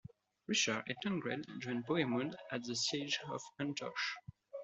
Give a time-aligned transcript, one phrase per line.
[0.47, 3.93] Richard and Tancred joined Bohemund at the siege of Antioch.